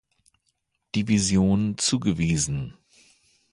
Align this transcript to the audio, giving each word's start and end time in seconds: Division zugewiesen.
Division 0.95 1.77
zugewiesen. 1.77 2.73